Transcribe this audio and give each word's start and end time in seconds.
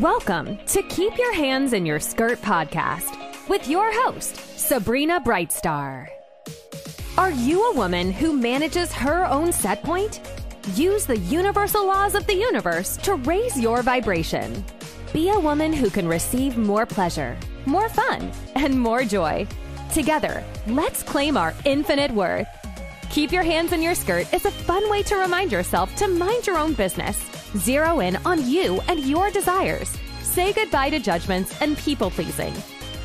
Welcome 0.00 0.58
to 0.66 0.82
Keep 0.82 1.18
Your 1.18 1.32
Hands 1.34 1.72
in 1.72 1.86
Your 1.86 2.00
Skirt 2.00 2.42
podcast 2.42 3.16
with 3.48 3.68
your 3.68 3.92
host, 4.02 4.34
Sabrina 4.58 5.20
Brightstar. 5.20 6.08
Are 7.16 7.30
you 7.30 7.70
a 7.70 7.76
woman 7.76 8.10
who 8.10 8.32
manages 8.32 8.92
her 8.92 9.24
own 9.24 9.52
set 9.52 9.84
point? 9.84 10.20
Use 10.74 11.06
the 11.06 11.18
universal 11.18 11.86
laws 11.86 12.16
of 12.16 12.26
the 12.26 12.34
universe 12.34 12.96
to 12.98 13.14
raise 13.14 13.56
your 13.60 13.82
vibration. 13.82 14.64
Be 15.12 15.28
a 15.28 15.38
woman 15.38 15.72
who 15.72 15.88
can 15.90 16.08
receive 16.08 16.56
more 16.56 16.86
pleasure, 16.86 17.38
more 17.64 17.88
fun, 17.88 18.32
and 18.56 18.76
more 18.76 19.04
joy. 19.04 19.46
Together, 19.92 20.42
let's 20.66 21.04
claim 21.04 21.36
our 21.36 21.54
infinite 21.64 22.10
worth. 22.10 22.48
Keep 23.10 23.30
your 23.30 23.44
hands 23.44 23.72
in 23.72 23.80
your 23.80 23.94
skirt 23.94 24.26
is 24.34 24.44
a 24.44 24.50
fun 24.50 24.90
way 24.90 25.04
to 25.04 25.14
remind 25.14 25.52
yourself 25.52 25.94
to 25.94 26.08
mind 26.08 26.48
your 26.48 26.58
own 26.58 26.72
business 26.72 27.30
Zero 27.58 28.00
in 28.00 28.16
on 28.24 28.48
you 28.48 28.80
and 28.88 28.98
your 29.00 29.30
desires. 29.30 29.96
Say 30.22 30.52
goodbye 30.52 30.90
to 30.90 30.98
judgments 30.98 31.60
and 31.62 31.78
people 31.78 32.10
pleasing. 32.10 32.52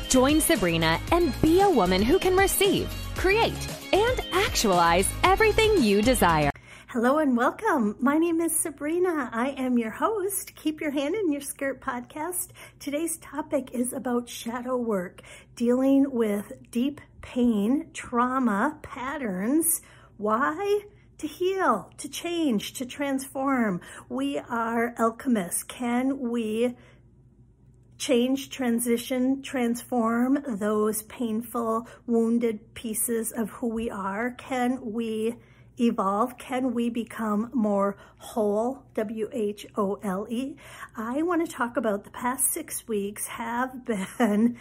Join 0.08 0.40
Sabrina 0.40 1.00
and 1.12 1.32
be 1.40 1.60
a 1.60 1.70
woman 1.70 2.02
who 2.02 2.18
can 2.18 2.36
receive, 2.36 2.88
create, 3.14 3.68
and 3.92 4.20
actualize 4.32 5.08
everything 5.22 5.80
you 5.80 6.02
desire. 6.02 6.50
Hello 6.88 7.18
and 7.18 7.36
welcome. 7.36 7.94
My 8.00 8.18
name 8.18 8.40
is 8.40 8.58
Sabrina. 8.58 9.30
I 9.32 9.50
am 9.50 9.78
your 9.78 9.92
host, 9.92 10.56
Keep 10.56 10.80
Your 10.80 10.90
Hand 10.90 11.14
in 11.14 11.30
Your 11.30 11.40
Skirt 11.40 11.80
podcast. 11.80 12.48
Today's 12.80 13.18
topic 13.18 13.70
is 13.72 13.92
about 13.92 14.28
shadow 14.28 14.76
work, 14.76 15.22
dealing 15.54 16.10
with 16.10 16.52
deep 16.72 17.00
pain, 17.22 17.90
trauma, 17.94 18.80
patterns. 18.82 19.82
Why? 20.16 20.80
To 21.20 21.26
heal, 21.26 21.92
to 21.98 22.08
change, 22.08 22.72
to 22.72 22.86
transform. 22.86 23.78
We 24.08 24.38
are 24.38 24.94
alchemists. 24.98 25.62
Can 25.64 26.30
we 26.30 26.74
change, 27.98 28.48
transition, 28.48 29.42
transform 29.42 30.38
those 30.48 31.02
painful, 31.02 31.86
wounded 32.06 32.72
pieces 32.72 33.32
of 33.32 33.50
who 33.50 33.68
we 33.68 33.90
are? 33.90 34.30
Can 34.30 34.92
we 34.92 35.36
evolve? 35.78 36.38
Can 36.38 36.72
we 36.72 36.88
become 36.88 37.50
more 37.52 37.98
whole? 38.16 38.84
W 38.94 39.28
H 39.30 39.66
O 39.76 39.98
L 40.02 40.26
E. 40.30 40.56
I 40.96 41.20
want 41.20 41.46
to 41.46 41.54
talk 41.54 41.76
about 41.76 42.04
the 42.04 42.10
past 42.10 42.50
six 42.50 42.88
weeks 42.88 43.26
have 43.26 43.84
been, 44.18 44.58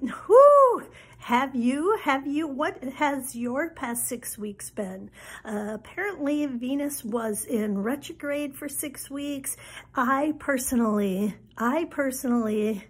whoo, 0.00 0.82
have 1.18 1.54
you? 1.54 1.98
Have 2.02 2.26
you? 2.26 2.46
What 2.46 2.82
has 2.84 3.36
your 3.36 3.70
past 3.70 4.08
six 4.08 4.38
weeks 4.38 4.70
been? 4.70 5.10
Uh, 5.44 5.72
apparently, 5.74 6.46
Venus 6.46 7.04
was 7.04 7.44
in 7.44 7.78
retrograde 7.78 8.54
for 8.56 8.68
six 8.68 9.10
weeks. 9.10 9.56
I 9.94 10.34
personally, 10.38 11.34
I 11.58 11.84
personally 11.90 12.84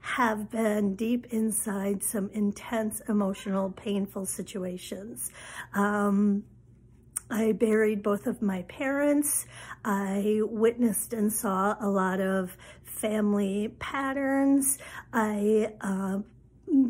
have 0.00 0.50
been 0.50 0.96
deep 0.96 1.26
inside 1.30 2.02
some 2.02 2.30
intense, 2.32 3.00
emotional, 3.08 3.70
painful 3.70 4.26
situations. 4.26 5.30
Um, 5.74 6.44
I 7.30 7.52
buried 7.52 8.02
both 8.02 8.26
of 8.26 8.42
my 8.42 8.62
parents. 8.62 9.46
I 9.84 10.40
witnessed 10.42 11.12
and 11.12 11.32
saw 11.32 11.76
a 11.80 11.88
lot 11.88 12.20
of 12.20 12.56
family 12.82 13.68
patterns. 13.78 14.78
I 15.12 15.72
uh, 15.80 16.18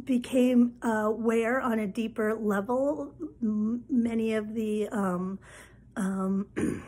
became 0.05 0.75
aware 0.83 1.61
on 1.61 1.79
a 1.79 1.87
deeper 1.87 2.35
level 2.35 3.15
many 3.41 4.35
of 4.35 4.55
the 4.55 4.89
um, 4.89 5.39
um, 5.97 6.47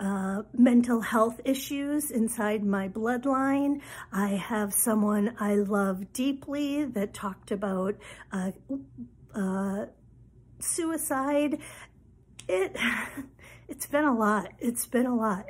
uh, 0.00 0.42
mental 0.52 1.00
health 1.00 1.40
issues 1.44 2.10
inside 2.10 2.64
my 2.64 2.88
bloodline. 2.88 3.80
I 4.12 4.28
have 4.28 4.72
someone 4.74 5.34
I 5.38 5.54
love 5.56 6.12
deeply 6.12 6.84
that 6.84 7.14
talked 7.14 7.50
about 7.50 7.96
uh, 8.32 8.52
uh, 9.34 9.86
suicide. 10.58 11.58
It, 12.48 12.76
it's 13.68 13.86
been 13.86 14.04
a 14.04 14.14
lot. 14.14 14.52
It's 14.58 14.86
been 14.86 15.06
a 15.06 15.14
lot. 15.14 15.46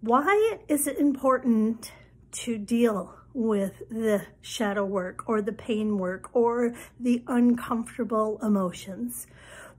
Why 0.00 0.58
is 0.68 0.86
it 0.86 0.98
important 0.98 1.92
to 2.32 2.58
deal 2.58 3.19
with 3.32 3.82
the 3.90 4.26
shadow 4.40 4.84
work 4.84 5.28
or 5.28 5.40
the 5.42 5.52
pain 5.52 5.98
work 5.98 6.30
or 6.34 6.74
the 6.98 7.22
uncomfortable 7.26 8.38
emotions? 8.42 9.26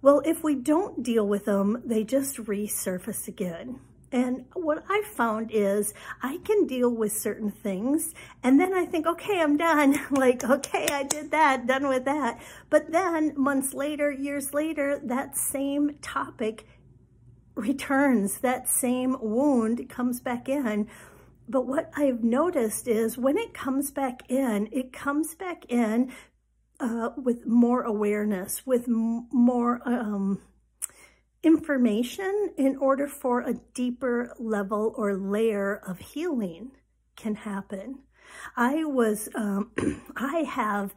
Well, 0.02 0.22
if 0.26 0.44
we 0.44 0.56
don't 0.56 1.04
deal 1.04 1.28
with 1.28 1.46
them, 1.46 1.82
they 1.86 2.04
just 2.04 2.38
resurface 2.38 3.28
again. 3.28 3.80
And 4.12 4.46
what 4.54 4.84
I 4.90 5.04
found 5.06 5.52
is 5.54 5.94
I 6.22 6.40
can 6.44 6.68
deal 6.68 6.90
with 6.90 7.14
certain 7.14 7.50
things 7.50 8.14
and 8.44 8.60
then 8.60 8.74
I 8.74 8.86
think, 8.86 9.08
okay, 9.08 9.40
I'm 9.40 9.56
done. 9.56 9.98
like, 10.12 10.44
okay, 10.44 10.88
I 10.92 11.04
did 11.04 11.32
that, 11.32 11.66
done 11.66 11.88
with 11.88 12.04
that. 12.06 12.42
But 12.70 12.92
then 12.92 13.34
months 13.38 13.74
later, 13.74 14.12
years 14.12 14.54
later, 14.54 15.00
that 15.04 15.38
same 15.38 15.98
topic 16.02 16.68
returns, 17.56 18.40
that 18.40 18.68
same 18.68 19.16
wound 19.22 19.90
comes 19.90 20.20
back 20.20 20.50
in 20.50 20.88
but 21.48 21.66
what 21.66 21.92
I've 21.96 22.24
noticed 22.24 22.88
is 22.88 23.18
when 23.18 23.38
it 23.38 23.54
comes 23.54 23.92
back 23.92 24.30
in, 24.30 24.70
it 24.72 24.94
comes 24.94 25.36
back 25.36 25.66
in 25.70 26.12
uh, 26.80 27.10
with 27.18 27.46
more 27.46 27.84
awareness, 27.84 28.66
with 28.66 28.88
more 28.88 29.82
um, 29.86 30.42
information 31.44 32.52
in 32.58 32.78
order 32.78 33.08
for 33.08 33.42
a 33.42 33.54
deeper 33.74 34.34
level 34.40 34.94
or 34.98 35.16
layer 35.16 35.82
of 35.88 36.00
healing 36.00 36.72
can 37.16 37.36
happen. 37.36 38.00
I 38.56 38.84
was, 38.86 39.30
um, 39.36 39.72
I 40.16 40.40
have, 40.50 40.96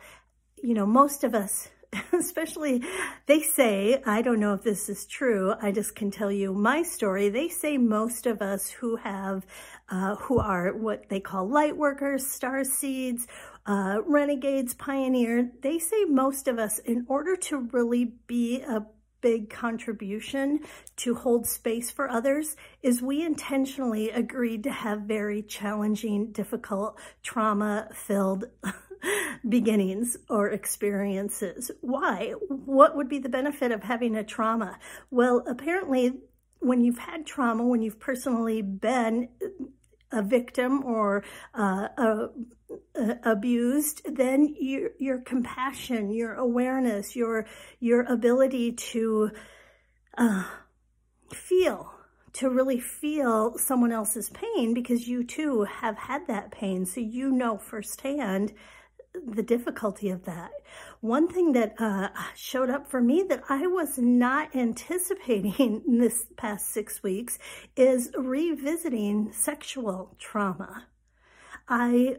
you 0.63 0.75
know, 0.75 0.87
most 0.87 1.25
of 1.25 1.35
us 1.35 1.69
especially 2.13 2.83
they 3.27 3.41
say, 3.43 4.03
I 4.07 4.23
don't 4.23 4.41
know 4.41 4.55
if 4.55 4.63
this 4.63 4.89
is 4.89 5.07
true, 5.07 5.55
I 5.61 5.73
just 5.73 5.95
can 5.95 6.11
tell 6.11 6.31
you 6.31 6.53
my 6.53 6.83
story. 6.83 7.29
They 7.29 7.49
say 7.49 7.79
most 7.79 8.27
of 8.27 8.43
us 8.43 8.71
who 8.71 8.97
have, 8.97 9.47
uh, 9.89 10.17
who 10.17 10.39
are 10.39 10.73
what 10.77 11.09
they 11.09 11.21
call 11.21 11.49
light 11.49 11.77
workers, 11.77 12.27
star 12.27 12.65
seeds, 12.65 13.27
uh, 13.67 13.99
renegades, 14.07 14.75
pioneer, 14.75 15.51
they 15.63 15.79
say 15.79 16.05
most 16.05 16.49
of 16.49 16.59
us, 16.59 16.79
in 16.81 17.07
order 17.09 17.35
to 17.37 17.69
really 17.73 18.13
be 18.27 18.61
a 18.61 18.85
big 19.25 19.49
contribution 19.49 20.61
to 20.97 21.15
hold 21.15 21.47
space 21.47 21.91
for 21.91 22.11
others 22.11 22.57
is 22.83 23.01
we 23.01 23.25
intentionally 23.25 24.11
agreed 24.11 24.63
to 24.65 24.71
have 24.71 25.01
very 25.01 25.43
challenging, 25.43 26.31
difficult, 26.31 27.01
trauma-filled 27.23 28.45
beginnings 29.49 30.19
or 30.29 30.51
experiences. 30.51 31.71
Why? 31.81 32.35
What 32.49 32.97
would 32.97 33.09
be 33.09 33.19
the 33.19 33.31
benefit 33.31 33.73
of 33.73 33.83
having 33.83 34.15
a 34.15 34.23
trauma? 34.23 34.79
Well, 35.11 35.43
apparently, 35.49 36.13
when 36.61 36.85
you've 36.85 36.99
had 36.99 37.25
trauma, 37.25 37.65
when 37.65 37.81
you've 37.81 37.99
personally 37.99 38.61
been 38.61 39.31
a 40.13 40.23
victim 40.23 40.85
or 40.85 41.25
uh, 41.59 41.89
a, 41.97 42.29
a, 42.95 43.17
abused, 43.25 44.03
then 44.05 44.55
your 44.59 44.91
your 44.99 45.19
compassion, 45.19 46.11
your 46.11 46.35
awareness, 46.35 47.17
your 47.17 47.47
your 47.81 48.03
ability 48.03 48.73
to 48.73 49.31
uh, 50.19 50.45
feel 51.33 51.95
to 52.35 52.51
really 52.51 52.81
feel 52.81 53.57
someone 53.59 53.93
else's 53.93 54.29
pain 54.31 54.75
because 54.75 55.09
you 55.09 55.25
too 55.25 55.63
have 55.63 55.97
had 55.97 56.27
that 56.27 56.51
pain. 56.51 56.85
So 56.85 57.01
you 57.01 57.31
know 57.31 57.57
firsthand 57.57 58.53
the 59.27 59.43
difficulty 59.43 60.11
of 60.11 60.25
that. 60.25 60.51
One 61.01 61.29
thing 61.29 61.53
that 61.53 61.75
uh, 61.79 62.09
showed 62.35 62.69
up 62.69 62.89
for 62.91 63.01
me 63.01 63.25
that 63.29 63.45
I 63.49 63.67
was 63.67 63.99
not 63.99 64.55
anticipating 64.57 65.83
in 65.87 65.99
this 65.99 66.27
past 66.37 66.73
six 66.73 67.03
weeks 67.03 67.39
is 67.77 68.11
revisiting 68.17 69.33
sexual 69.33 70.17
trauma. 70.19 70.87
I 71.69 72.19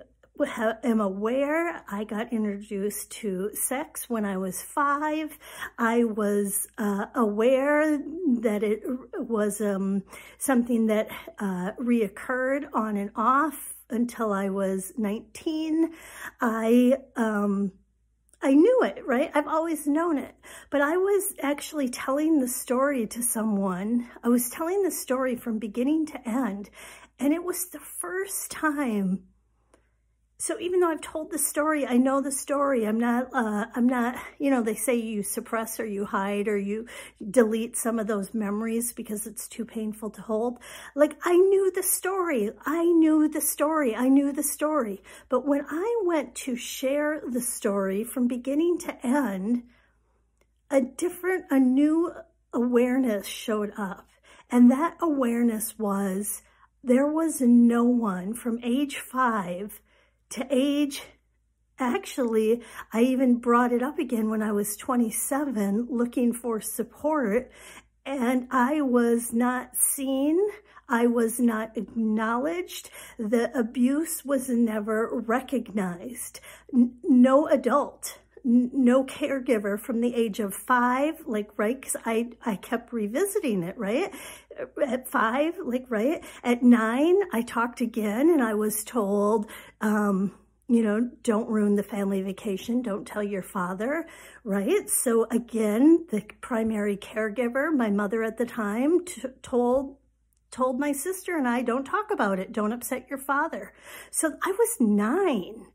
am 0.84 1.02
aware 1.02 1.84
I 1.90 2.04
got 2.04 2.34
introduced 2.34 3.12
to 3.12 3.52
sex 3.54 4.10
when 4.10 4.26
I 4.26 4.38
was 4.38 4.62
five. 4.62 5.38
I 5.78 6.04
was 6.04 6.68
uh, 6.78 7.06
aware 7.16 7.98
that 8.42 8.64
it 8.64 8.84
was 9.18 9.62
um, 9.62 10.04
something 10.38 10.88
that 10.88 11.08
uh, 11.40 11.72
reoccurred 11.80 12.68
on 12.74 12.98
and 12.98 13.12
off 13.16 13.76
until 13.90 14.34
I 14.34 14.50
was 14.50 14.92
19. 14.98 15.92
I, 16.42 16.98
um, 17.16 17.72
I 18.42 18.54
knew 18.54 18.82
it, 18.84 19.06
right? 19.06 19.32
I've 19.34 19.48
always 19.48 19.88
known 19.88 20.18
it. 20.18 20.36
But 20.70 20.82
I 20.82 20.98
was 20.98 21.34
actually 21.42 21.90
telling 21.90 22.40
the 22.40 22.48
story 22.48 23.08
to 23.08 23.24
someone. 23.24 24.10
I 24.24 24.30
was 24.30 24.50
telling 24.50 24.84
the 24.84 24.92
story 24.92 25.36
from 25.36 25.60
beginning 25.60 26.08
to 26.08 26.28
end. 26.28 26.70
And 27.20 27.34
it 27.34 27.44
was 27.44 27.68
the 27.68 27.80
first 27.80 28.52
time 28.52 29.24
so 30.46 30.60
even 30.60 30.80
though 30.80 30.92
I've 30.92 31.02
told 31.02 31.32
the 31.32 31.40
story, 31.40 31.88
I 31.88 31.98
know 31.98 32.22
the 32.22 32.32
story. 32.32 32.86
I'm 32.86 33.00
not, 33.00 33.34
uh, 33.34 33.66
I'm 33.74 33.90
not, 33.90 34.16
you 34.38 34.52
know, 34.52 34.62
they 34.62 34.76
say 34.76 34.94
you 34.94 35.24
suppress 35.24 35.80
or 35.80 35.88
you 35.88 36.06
hide 36.06 36.48
or 36.48 36.56
you 36.56 36.86
delete 37.32 37.76
some 37.76 37.98
of 37.98 38.06
those 38.06 38.32
memories 38.32 38.94
because 38.94 39.26
it's 39.26 39.48
too 39.48 39.66
painful 39.66 40.12
to 40.12 40.22
hold. 40.22 40.60
Like 40.94 41.18
I 41.24 41.36
knew 41.36 41.72
the 41.72 41.82
story. 41.82 42.52
I 42.64 42.84
knew 42.84 43.28
the 43.28 43.42
story. 43.42 43.96
I 43.96 44.08
knew 44.08 44.32
the 44.32 44.44
story. 44.44 45.02
But 45.30 45.48
when 45.48 45.66
I 45.68 46.02
went 46.06 46.36
to 46.36 46.56
share 46.56 47.24
the 47.28 47.42
story 47.42 48.04
from 48.04 48.28
beginning 48.28 48.78
to 48.82 49.04
end, 49.04 49.64
a 50.70 50.80
different, 50.80 51.46
a 51.50 51.58
new 51.58 52.14
awareness 52.54 53.26
showed 53.26 53.74
up. 53.80 54.08
And 54.52 54.70
that 54.70 54.98
awareness 55.02 55.80
was 55.80 56.44
there 56.84 57.08
was 57.08 57.42
no 57.42 57.84
one 57.84 58.36
from 58.36 58.60
age 58.62 58.98
five 58.98 59.82
to 60.30 60.48
age 60.50 61.04
Actually, 61.78 62.62
I 62.94 63.02
even 63.02 63.36
brought 63.36 63.74
it 63.74 63.84
up 63.84 64.00
again 64.00 64.30
when 64.30 64.42
I 64.42 64.54
was 64.54 64.78
27 64.78 65.88
looking 65.90 66.32
for 66.32 66.62
support 66.62 67.52
and 68.06 68.48
I 68.50 68.82
was 68.82 69.34
not 69.34 69.76
seen. 69.76 70.40
I 70.88 71.08
was 71.08 71.40
not 71.40 71.76
acknowledged. 71.76 72.92
The 73.18 73.58
abuse 73.58 74.24
was 74.24 74.48
never 74.48 75.10
recognized. 75.12 76.40
N 76.74 76.94
no 77.04 77.48
adult, 77.48 78.20
no 78.46 79.04
caregiver 79.04 79.80
from 79.80 80.02
the 80.02 80.14
age 80.14 80.40
of 80.40 80.54
five, 80.54 81.16
like, 81.26 81.50
right? 81.58 81.82
Because 81.82 81.98
I, 82.06 82.30
I 82.46 82.56
kept 82.58 82.94
revisiting 82.94 83.64
it, 83.64 83.76
right? 83.78 84.14
At 84.86 85.10
five, 85.10 85.56
like, 85.64 85.86
right? 85.90 86.24
At 86.44 86.62
nine, 86.62 87.18
I 87.34 87.42
talked 87.42 87.82
again 87.82 88.30
and 88.30 88.44
I 88.44 88.54
was 88.54 88.84
told, 88.84 89.50
um, 89.82 90.32
you 90.68 90.84
know, 90.84 91.10
don't 91.24 91.50
ruin 91.50 91.76
the 91.76 91.84
family 91.84 92.22
vacation. 92.22 92.84
Don't 92.84 93.06
tell 93.06 93.24
your 93.24 93.42
father, 93.42 94.08
right? 94.44 94.90
So 94.90 95.26
again, 95.32 96.06
the 96.12 96.22
primary 96.42 96.98
caregiver, 96.98 97.76
my 97.76 97.90
mother 97.90 98.24
at 98.24 98.38
the 98.38 98.46
time, 98.46 99.00
told 99.42 99.98
told 100.52 100.80
my 100.80 100.94
sister 100.94 101.36
and 101.36 101.48
I, 101.48 101.64
don't 101.64 101.84
talk 101.84 102.12
about 102.12 102.40
it. 102.40 102.54
Don't 102.54 102.72
upset 102.72 103.08
your 103.10 103.20
father. 103.20 103.74
So 104.10 104.32
I 104.42 104.52
was 104.52 104.78
nine. 104.80 105.66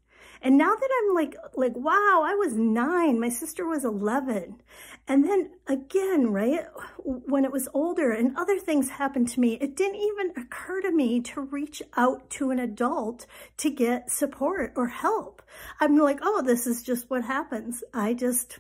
And 0.43 0.57
now 0.57 0.75
that 0.75 0.89
I'm 1.03 1.15
like, 1.15 1.37
like, 1.55 1.77
wow, 1.77 2.23
I 2.25 2.35
was 2.35 2.55
nine, 2.55 3.21
my 3.21 3.29
sister 3.29 3.67
was 3.67 3.85
11. 3.85 4.63
And 5.07 5.25
then 5.25 5.51
again, 5.67 6.33
right, 6.33 6.65
when 6.99 7.45
it 7.45 7.53
was 7.53 7.69
older 7.75 8.11
and 8.13 8.37
other 8.37 8.59
things 8.59 8.89
happened 8.89 9.29
to 9.29 9.41
me, 9.41 9.55
it 9.55 9.77
didn't 9.77 10.01
even 10.01 10.33
occur 10.37 10.81
to 10.81 10.91
me 10.91 11.21
to 11.21 11.43
reach 11.43 11.83
out 11.97 12.31
to 12.31 12.51
an 12.51 12.59
adult 12.59 13.27
to 13.59 13.71
get 13.71 14.11
support 14.11 14.73
or 14.77 14.89
help. 14.89 15.43
I'm 15.79 15.99
like, 15.99 16.21
oh, 16.23 16.43
this 16.43 16.67
is 16.67 16.83
just 16.83 17.11
what 17.11 17.25
happens. 17.25 17.85
I 17.93 18.15
just, 18.15 18.59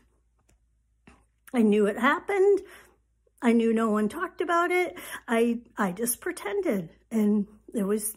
I 1.54 1.62
knew 1.62 1.86
it 1.86 1.98
happened. 1.98 2.60
I 3.40 3.52
knew 3.52 3.72
no 3.72 3.90
one 3.90 4.10
talked 4.10 4.42
about 4.42 4.70
it. 4.70 4.98
I, 5.26 5.60
I 5.78 5.92
just 5.92 6.20
pretended 6.20 6.90
and 7.10 7.46
it 7.72 7.84
was, 7.84 8.14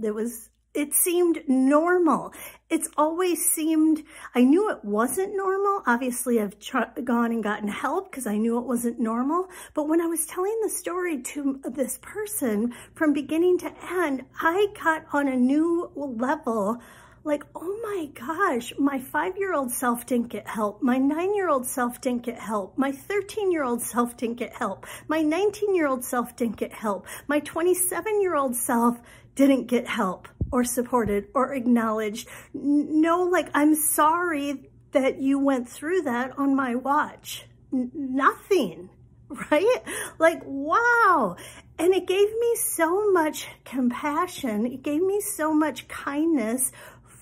it 0.00 0.14
was 0.14 0.50
it 0.76 0.92
seemed 0.92 1.42
normal. 1.48 2.34
It's 2.68 2.88
always 2.98 3.48
seemed, 3.48 4.04
I 4.34 4.42
knew 4.42 4.70
it 4.70 4.84
wasn't 4.84 5.34
normal. 5.34 5.82
Obviously, 5.86 6.38
I've 6.38 6.56
gone 7.02 7.32
and 7.32 7.42
gotten 7.42 7.68
help 7.68 8.10
because 8.10 8.26
I 8.26 8.36
knew 8.36 8.58
it 8.58 8.66
wasn't 8.66 9.00
normal. 9.00 9.48
But 9.72 9.88
when 9.88 10.02
I 10.02 10.06
was 10.06 10.26
telling 10.26 10.58
the 10.62 10.68
story 10.68 11.22
to 11.22 11.60
this 11.64 11.98
person 12.02 12.74
from 12.94 13.14
beginning 13.14 13.58
to 13.60 13.72
end, 13.90 14.26
I 14.40 14.66
got 14.84 15.06
on 15.14 15.28
a 15.28 15.36
new 15.36 15.90
level 15.96 16.78
like, 17.24 17.44
oh 17.56 17.80
my 17.82 18.08
gosh, 18.14 18.72
my 18.78 19.00
five-year-old 19.00 19.72
self 19.72 20.06
didn't 20.06 20.28
get 20.28 20.46
help. 20.46 20.82
My 20.82 20.98
nine-year-old 20.98 21.66
self 21.66 22.00
didn't 22.00 22.22
get 22.22 22.38
help. 22.38 22.76
My 22.76 22.92
13-year-old 22.92 23.82
self 23.82 24.16
didn't 24.16 24.36
get 24.36 24.54
help. 24.54 24.86
My 25.08 25.22
19-year-old 25.24 26.04
self 26.04 26.36
didn't 26.36 26.56
get 26.56 26.72
help. 26.72 27.06
My 27.26 27.40
27-year-old 27.40 28.54
self 28.54 29.00
didn't 29.34 29.66
get 29.66 29.88
help 29.88 30.28
or 30.50 30.64
supported 30.64 31.28
or 31.34 31.54
acknowledged. 31.54 32.28
No, 32.54 33.22
like, 33.24 33.48
I'm 33.54 33.74
sorry 33.74 34.70
that 34.92 35.20
you 35.20 35.38
went 35.38 35.68
through 35.68 36.02
that 36.02 36.38
on 36.38 36.54
my 36.54 36.74
watch. 36.74 37.46
N 37.72 37.90
nothing, 37.94 38.90
right? 39.50 39.82
Like, 40.18 40.40
wow. 40.44 41.36
And 41.78 41.92
it 41.94 42.06
gave 42.06 42.28
me 42.28 42.56
so 42.56 43.10
much 43.10 43.48
compassion. 43.64 44.66
It 44.66 44.82
gave 44.82 45.02
me 45.02 45.20
so 45.20 45.52
much 45.52 45.88
kindness 45.88 46.72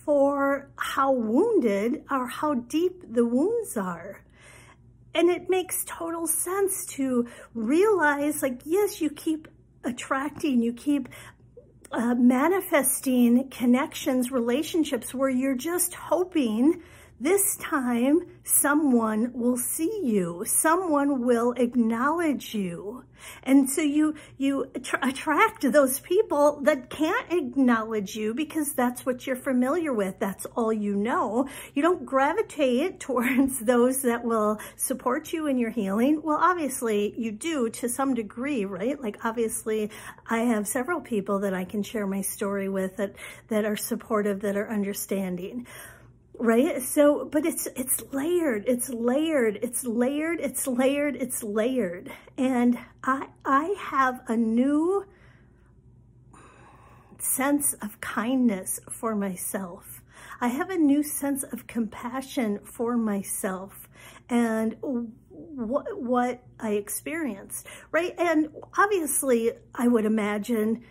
for 0.05 0.71
how 0.77 1.13
wounded 1.13 2.05
or 2.11 2.27
how 2.27 2.55
deep 2.55 3.03
the 3.11 3.25
wounds 3.25 3.77
are. 3.77 4.23
And 5.15 5.31
it 5.31 5.49
makes 5.49 5.85
total 5.87 6.27
sense 6.27 6.87
to 6.97 7.27
realize 7.55 8.43
like, 8.43 8.61
yes, 8.65 9.01
you 9.01 9.11
keep 9.11 9.49
attracting, 9.85 10.61
you 10.61 10.73
keep 10.73 11.09
uh, 11.95 12.15
manifesting 12.17 13.49
connections, 13.51 14.33
relationships 14.33 15.15
where 15.15 15.29
you're 15.29 15.55
just 15.55 15.95
hoping 15.95 16.83
this 17.25 17.57
time, 17.57 18.21
someone 18.43 19.33
will 19.33 19.57
see 19.57 20.03
you. 20.05 20.45
Someone 20.47 21.25
will 21.25 21.53
acknowledge 21.53 22.55
you. 22.55 23.05
And 23.43 23.71
so 23.71 23.81
you, 23.81 24.15
you 24.37 24.71
attract 25.03 25.73
those 25.73 26.01
people 26.01 26.61
that 26.65 26.91
can't 26.91 27.33
acknowledge 27.33 28.15
you 28.15 28.35
because 28.35 28.75
that's 28.75 29.07
what 29.07 29.27
you're 29.27 29.37
familiar 29.37 29.95
with. 29.95 30.19
That's 30.19 30.45
all 30.55 30.71
you 30.71 30.95
know. 30.95 31.49
You 31.73 31.81
don't 31.81 32.05
gravitate 32.05 33.01
towards 33.09 33.59
those 33.59 34.03
that 34.03 34.23
will 34.23 34.61
support 34.77 35.33
you 35.33 35.47
in 35.47 35.57
your 35.57 35.71
healing. 35.71 36.21
Well, 36.23 36.39
obviously 36.39 37.15
you 37.19 37.33
do 37.33 37.71
to 37.71 37.89
some 37.89 38.13
degree, 38.13 38.67
right? 38.67 39.01
Like 39.01 39.25
obviously 39.25 39.91
I 40.27 40.41
have 40.41 40.69
several 40.69 41.01
people 41.01 41.39
that 41.41 41.55
I 41.55 41.65
can 41.65 41.83
share 41.83 42.07
my 42.07 42.21
story 42.21 42.69
with 42.69 42.99
that, 42.99 43.15
that 43.49 43.65
are 43.65 43.77
supportive, 43.77 44.41
that 44.43 44.59
are 44.59 44.71
understanding 44.71 45.67
right? 46.39 46.83
So 46.83 47.25
but 47.25 47.47
it's 47.47 47.67
it's 47.77 48.03
layered 48.13 48.65
it's 48.67 48.89
layered 48.89 49.59
it's 49.63 49.85
layered 49.85 50.41
it's 50.41 50.67
layered 50.67 51.17
it's 51.17 51.43
layered. 51.43 52.13
And 52.37 52.79
i 53.03 53.29
i 53.45 53.75
have 53.79 54.21
a 54.29 54.37
new 54.37 55.07
sense 57.19 57.73
of 57.75 58.01
kindness 58.01 58.81
for 58.91 59.15
myself. 59.15 60.03
I 60.41 60.49
have 60.49 60.71
a 60.71 60.77
new 60.77 61.03
sense 61.03 61.43
of 61.43 61.67
compassion 61.67 62.61
for 62.65 62.97
myself 62.97 63.89
and 64.29 64.77
what 64.81 65.87
what 66.01 66.43
i 66.61 66.73
experienced, 66.73 67.67
right? 67.93 68.15
And 68.19 68.49
obviously 68.77 69.53
i 69.75 69.89
would 69.89 70.05
imagine 70.05 70.85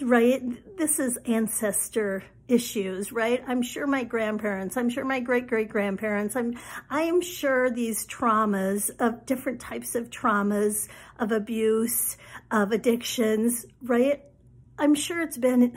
right 0.00 0.76
this 0.76 0.98
is 0.98 1.18
ancestor 1.26 2.24
issues, 2.48 3.12
right? 3.12 3.44
I'm 3.46 3.62
sure 3.62 3.86
my 3.86 4.04
grandparents, 4.04 4.76
I'm 4.76 4.88
sure 4.88 5.04
my 5.04 5.20
great-great-grandparents, 5.20 6.34
I'm, 6.34 6.58
I'm 6.88 7.20
sure 7.20 7.70
these 7.70 8.06
traumas 8.06 8.90
of 8.98 9.26
different 9.26 9.60
types 9.60 9.94
of 9.94 10.08
traumas, 10.08 10.88
of 11.18 11.30
abuse, 11.30 12.16
of 12.50 12.72
addictions, 12.72 13.66
right? 13.82 14.22
I'm 14.78 14.94
sure 14.94 15.20
it's 15.20 15.36
been 15.36 15.76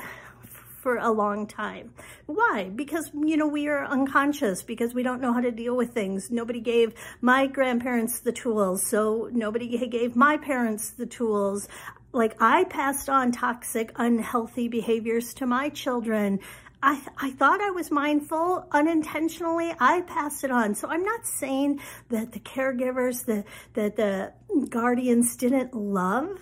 for 0.82 0.98
a 0.98 1.12
long 1.12 1.46
time. 1.46 1.94
Why? 2.26 2.72
Because, 2.74 3.12
you 3.14 3.38
know, 3.38 3.48
we 3.48 3.68
are 3.68 3.86
unconscious 3.86 4.64
because 4.64 4.96
we 4.96 5.04
don't 5.04 5.22
know 5.22 5.32
how 5.32 5.42
to 5.42 5.52
deal 5.52 5.78
with 5.78 5.94
things. 5.94 6.32
Nobody 6.32 6.60
gave 6.60 6.94
my 7.22 7.46
grandparents 7.46 8.22
the 8.22 8.32
tools, 8.32 8.82
so 8.82 9.30
nobody 9.32 9.78
gave 9.88 10.16
my 10.16 10.38
parents 10.38 10.90
the 10.92 11.06
tools 11.06 11.68
like 12.14 12.36
I 12.42 12.66
passed 12.66 13.10
on 13.10 13.32
toxic, 13.32 13.92
unhealthy 13.96 14.68
behaviors 14.68 15.34
to 15.36 15.46
my 15.46 15.70
children. 15.70 16.40
I, 16.84 16.96
th 16.96 17.08
I 17.18 17.32
thought 17.32 17.62
I 17.62 17.70
was 17.72 17.92
mindful 17.92 18.68
unintentionally. 18.72 19.74
I 19.80 20.02
passed 20.02 20.44
it 20.44 20.52
on. 20.52 20.76
So 20.76 20.88
I'm 20.88 21.04
not 21.04 21.26
saying 21.26 21.80
that 22.10 22.32
the 22.32 22.40
caregivers, 22.40 23.26
the, 23.26 23.44
that 23.74 23.96
the 23.96 24.34
guardians 24.70 25.36
didn't 25.38 25.76
love, 25.76 26.40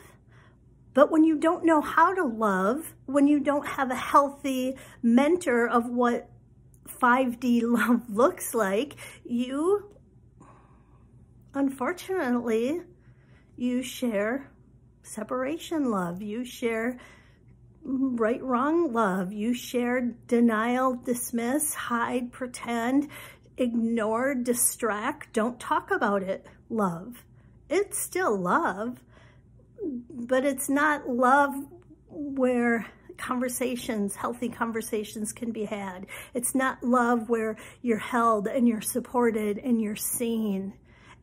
but 0.94 1.12
when 1.12 1.24
you 1.24 1.38
don't 1.38 1.66
know 1.66 1.82
how 1.82 2.14
to 2.14 2.24
love, 2.24 2.94
when 3.06 3.28
you 3.28 3.40
don't 3.40 3.68
have 3.68 3.92
a 3.92 3.96
healthy 3.96 4.76
mentor 5.04 5.68
of 5.68 5.90
what 5.90 6.30
5D 7.02 7.62
love 7.64 8.10
looks 8.22 8.56
like, 8.56 8.96
you, 9.26 9.90
unfortunately, 11.54 12.82
you 13.56 13.84
share 13.84 14.49
separation 15.03 15.91
love. 15.91 16.22
You 16.22 16.44
share 16.44 16.98
right, 17.84 18.41
wrong 18.41 18.94
love. 18.94 19.32
You 19.32 19.53
share 19.53 20.15
denial, 20.27 20.96
dismiss, 20.96 21.74
hide, 21.74 22.32
pretend, 22.32 23.10
ignore, 23.58 24.36
distract, 24.36 25.34
don't 25.34 25.60
talk 25.60 25.91
about 25.91 26.24
it 26.24 26.46
love. 26.70 27.24
It's 27.70 28.00
still 28.00 28.38
love, 28.38 29.03
but 30.10 30.46
it's 30.46 30.70
not 30.70 31.10
love 31.10 31.53
where 32.08 32.88
conversations, 33.18 34.15
healthy 34.15 34.50
conversations 34.50 35.34
can 35.34 35.51
be 35.51 35.65
had. 35.65 36.08
It's 36.34 36.56
not 36.56 36.84
love 36.84 37.29
where 37.29 37.58
you're 37.82 37.98
held 37.98 38.48
and 38.48 38.68
you're 38.68 38.82
supported 38.82 39.58
and 39.60 39.82
you're 39.82 39.96
seen 39.96 40.74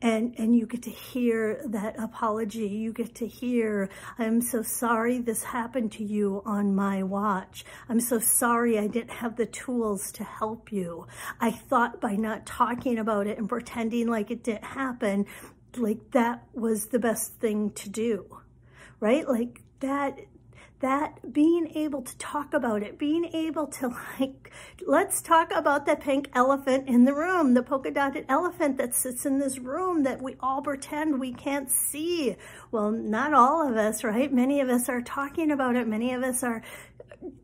and 0.03 0.35
and 0.39 0.57
you 0.57 0.67
get 0.67 0.83
to 0.83 0.91
hear 0.91 1.63
that 1.67 1.99
apology. 1.99 2.69
You 2.69 2.93
get 2.93 3.15
to 3.17 3.27
hear 3.27 3.89
i'm 4.19 4.41
so 4.41 4.63
sorry 4.63 5.19
this 5.19 5.43
happened 5.43 5.93
to 5.93 6.05
you 6.05 6.43
on 6.45 6.75
my 6.75 7.03
watch. 7.03 7.65
I'm 7.89 8.01
so 8.01 8.19
sorry 8.19 8.79
i 8.79 8.87
didn't 8.87 9.11
have 9.11 9.37
the 9.37 9.47
tools 9.47 10.13
to 10.13 10.25
help 10.25 10.73
you. 10.73 11.07
I 11.41 11.51
thought 11.51 12.01
by 12.01 12.17
not 12.17 12.47
talking 12.47 12.99
about 12.99 13.27
it 13.27 13.39
and 13.39 13.49
pretending 13.49 14.09
like 14.09 14.31
it 14.31 14.43
didn't 14.45 14.65
happen 14.65 15.27
like 15.77 16.11
that 16.13 16.43
was 16.55 16.87
the 16.87 16.99
best 16.99 17.35
thing 17.35 17.71
to 17.71 17.91
do 17.91 18.41
right? 19.01 19.29
Like 19.29 19.63
that 19.81 20.21
that 20.81 21.33
being 21.33 21.73
able 21.75 22.03
to 22.03 22.17
talk 22.19 22.53
about 22.53 22.83
it, 22.83 22.99
being 22.99 23.25
able 23.33 23.67
to 23.67 23.89
like, 24.21 24.53
let's 24.87 25.23
talk 25.23 25.51
about 25.53 25.87
the 25.87 25.97
pink 25.97 26.29
elephant 26.35 26.87
in 26.89 27.05
the 27.05 27.15
room, 27.15 27.55
the 27.55 27.63
polka 27.63 27.91
dotted 27.91 28.27
elephant 28.29 28.77
that 28.77 28.95
sits 28.95 29.25
in 29.25 29.39
this 29.39 29.59
room 29.59 30.03
that 30.03 30.21
we 30.21 30.37
all 30.41 30.61
pretend 30.61 31.19
we 31.19 31.33
can't 31.33 31.71
see. 31.71 32.37
Well, 32.71 32.91
not 32.91 33.33
all 33.33 33.67
of 33.67 33.77
us, 33.77 34.05
right? 34.05 34.33
Many 34.33 34.61
of 34.61 34.69
us 34.69 34.89
are 34.89 35.01
talking 35.01 35.51
about 35.51 35.77
it. 35.77 35.89
Many 35.89 36.13
of 36.13 36.23
us 36.23 36.43
are 36.43 36.63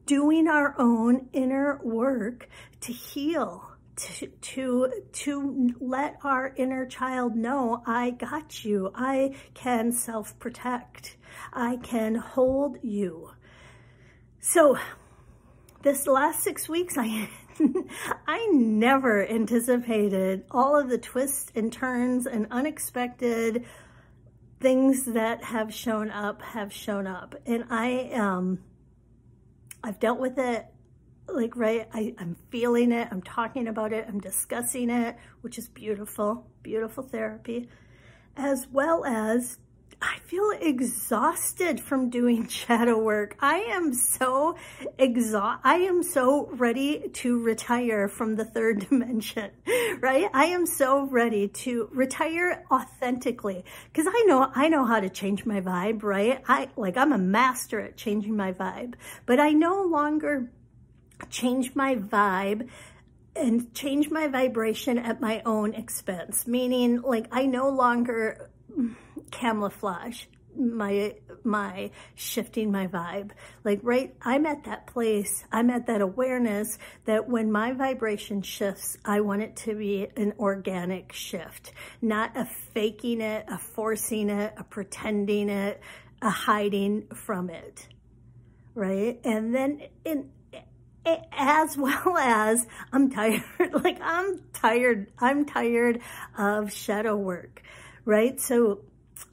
doing 0.05 0.47
our 0.47 0.75
own 0.79 1.29
inner 1.33 1.81
work 1.83 2.49
to 2.83 2.93
heal. 2.93 3.72
To, 3.95 4.27
to 4.27 4.91
to 5.13 5.75
let 5.79 6.17
our 6.25 6.55
inner 6.57 6.87
child 6.87 7.37
know 7.37 7.83
I 7.87 8.11
got 8.11 8.65
you. 8.65 8.91
I 8.95 9.37
can 9.53 9.93
self-protect. 9.93 11.17
I 11.53 11.77
can 11.77 12.15
hold 12.15 12.79
you. 12.83 13.33
So 14.41 14.79
this 15.83 16.07
last 16.07 16.43
six 16.43 16.69
weeks, 16.69 16.97
I 16.97 17.29
I 18.27 18.47
never 18.53 19.27
anticipated 19.29 20.45
all 20.51 20.79
of 20.79 20.89
the 20.89 20.99
twists 20.99 21.53
and 21.55 21.73
turns 21.73 22.27
and 22.27 22.47
unexpected 22.51 23.67
things 24.61 25.05
that 25.07 25.45
have 25.45 25.75
shown 25.75 26.11
up 26.11 26.41
have 26.43 26.73
shown 26.73 27.07
up. 27.07 27.35
And 27.47 27.65
I 27.69 28.11
um 28.13 28.61
I've 29.83 29.99
dealt 29.99 30.21
with 30.21 30.39
it 30.39 30.67
like 31.29 31.57
right 31.57 31.89
I, 31.93 32.15
I'm 32.19 32.37
feeling 32.51 32.93
it, 32.93 33.09
I'm 33.11 33.23
talking 33.23 33.69
about 33.69 33.93
it, 33.93 34.07
I'm 34.09 34.21
discussing 34.21 34.91
it, 34.91 35.17
which 35.41 35.59
is 35.59 35.69
beautiful, 35.69 36.47
beautiful 36.63 37.05
therapy, 37.05 37.69
as 38.37 38.67
well 38.71 39.05
as 39.05 39.59
I 40.05 40.19
feel 40.25 40.51
exhausted 40.61 41.81
from 41.81 42.11
doing 42.11 42.49
shadow 42.49 42.99
work. 42.99 43.37
I 43.39 43.59
am 43.59 43.95
so 43.95 44.57
exhausted. 44.99 45.61
I 45.63 45.77
am 45.77 46.03
so 46.03 46.49
ready 46.49 47.09
to 47.09 47.39
retire 47.41 48.09
from 48.09 48.35
the 48.35 48.45
third 48.45 48.81
dimension, 48.89 49.53
right? 50.01 50.29
I 50.35 50.47
am 50.47 50.67
so 50.67 51.05
ready 51.05 51.47
to 51.49 51.89
retire 51.93 52.65
authentically 52.71 53.65
because 53.93 54.13
I 54.13 54.25
know, 54.27 54.51
I 54.53 54.69
know 54.69 54.85
how 54.85 54.99
to 54.99 55.09
change 55.09 55.47
my 55.47 55.61
vibe, 55.61 56.03
right? 56.03 56.43
I 56.49 56.69
like, 56.77 56.97
I'm 56.97 57.13
a 57.13 57.19
master 57.19 57.79
at 57.81 57.97
changing 57.97 58.37
my 58.37 58.53
vibe, 58.53 58.95
but 59.25 59.39
I 59.39 59.51
no 59.51 59.83
longer 59.83 60.51
change 61.31 61.75
my 61.75 61.97
vibe 61.97 62.69
and 63.35 63.73
change 63.75 64.11
my 64.11 64.29
vibration 64.29 64.99
at 64.99 65.21
my 65.21 65.43
own 65.47 65.75
expense, 65.75 66.47
meaning 66.47 67.01
like 67.03 67.27
I 67.33 67.47
no 67.47 67.71
longer 67.71 68.51
camouflage 69.31 70.25
my 70.55 71.15
my 71.45 71.91
shifting 72.15 72.71
my 72.71 72.87
vibe. 72.87 73.31
Like 73.65 73.81
right 73.83 74.15
i'm 74.21 74.45
at 74.45 74.65
that 74.65 74.87
place 74.87 75.45
i'm 75.51 75.71
at 75.71 75.87
that 75.87 76.03
awareness 76.03 76.77
that 77.07 77.27
when 77.27 77.51
my 77.51 77.73
vibration 77.73 78.43
shifts 78.43 78.99
i 79.07 79.21
want 79.21 79.41
it 79.41 79.57
to 79.57 79.75
be 79.75 80.09
an 80.15 80.35
organic 80.39 81.11
shift 81.15 81.73
not 82.03 82.37
a 82.37 82.45
faking 82.75 83.23
it 83.23 83.47
a 83.49 83.57
forcing 83.57 84.29
it 84.29 84.53
a 84.59 84.65
pretending 84.65 85.49
it 85.49 85.81
a 86.23 86.31
hiding 86.31 87.09
from 87.15 87.51
it. 87.51 87.89
Right? 88.75 89.21
And 89.25 89.55
then 89.55 89.83
in 90.05 90.31
as 91.33 91.77
well 91.77 92.17
as 92.17 92.67
I'm 92.93 93.11
tired, 93.11 93.43
like 93.85 93.99
I'm 94.01 94.41
tired, 94.53 95.11
I'm 95.19 95.45
tired 95.45 96.01
of 96.37 96.73
shadow 96.73 97.17
work, 97.17 97.63
right? 98.05 98.41
So 98.41 98.81